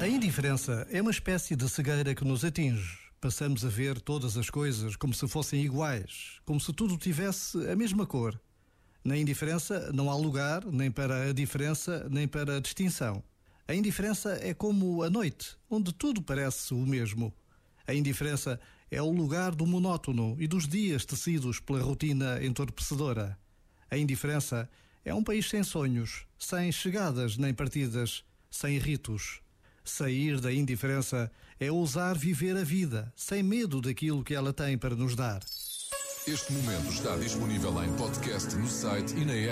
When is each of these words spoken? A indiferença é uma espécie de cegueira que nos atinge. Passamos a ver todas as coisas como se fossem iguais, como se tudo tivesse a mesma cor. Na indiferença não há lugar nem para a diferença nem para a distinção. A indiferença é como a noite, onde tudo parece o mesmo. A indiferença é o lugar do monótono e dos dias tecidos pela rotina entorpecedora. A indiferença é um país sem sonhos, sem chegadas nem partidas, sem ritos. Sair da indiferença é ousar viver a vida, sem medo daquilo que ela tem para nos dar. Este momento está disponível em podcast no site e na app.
A 0.00 0.08
indiferença 0.08 0.86
é 0.90 1.00
uma 1.00 1.12
espécie 1.12 1.54
de 1.54 1.68
cegueira 1.68 2.14
que 2.14 2.24
nos 2.24 2.44
atinge. 2.44 2.98
Passamos 3.20 3.64
a 3.64 3.68
ver 3.68 4.00
todas 4.00 4.36
as 4.36 4.50
coisas 4.50 4.96
como 4.96 5.14
se 5.14 5.28
fossem 5.28 5.62
iguais, 5.62 6.40
como 6.44 6.58
se 6.58 6.72
tudo 6.72 6.98
tivesse 6.98 7.56
a 7.70 7.76
mesma 7.76 8.04
cor. 8.04 8.40
Na 9.04 9.16
indiferença 9.16 9.92
não 9.92 10.10
há 10.10 10.16
lugar 10.16 10.64
nem 10.66 10.90
para 10.90 11.30
a 11.30 11.32
diferença 11.32 12.08
nem 12.10 12.26
para 12.26 12.56
a 12.56 12.60
distinção. 12.60 13.22
A 13.68 13.74
indiferença 13.74 14.38
é 14.42 14.52
como 14.52 15.04
a 15.04 15.08
noite, 15.08 15.56
onde 15.70 15.92
tudo 15.92 16.20
parece 16.20 16.74
o 16.74 16.78
mesmo. 16.78 17.32
A 17.86 17.94
indiferença 17.94 18.58
é 18.90 19.00
o 19.00 19.10
lugar 19.10 19.54
do 19.54 19.64
monótono 19.64 20.36
e 20.40 20.48
dos 20.48 20.66
dias 20.66 21.04
tecidos 21.04 21.60
pela 21.60 21.80
rotina 21.80 22.44
entorpecedora. 22.44 23.38
A 23.88 23.96
indiferença 23.96 24.68
é 24.68 24.68
um 25.10 25.24
país 25.24 25.48
sem 25.48 25.64
sonhos, 25.64 26.26
sem 26.38 26.70
chegadas 26.70 27.36
nem 27.36 27.52
partidas, 27.52 28.22
sem 28.50 28.78
ritos. 28.78 29.40
Sair 29.84 30.40
da 30.40 30.52
indiferença 30.52 31.30
é 31.58 31.70
ousar 31.70 32.16
viver 32.16 32.56
a 32.56 32.62
vida, 32.62 33.12
sem 33.16 33.42
medo 33.42 33.80
daquilo 33.80 34.22
que 34.22 34.34
ela 34.34 34.52
tem 34.52 34.78
para 34.78 34.94
nos 34.94 35.16
dar. 35.16 35.42
Este 36.24 36.52
momento 36.52 36.88
está 36.88 37.16
disponível 37.16 37.82
em 37.82 37.92
podcast 37.96 38.54
no 38.54 38.68
site 38.68 39.12
e 39.16 39.24
na 39.24 39.32
app. 39.32 39.50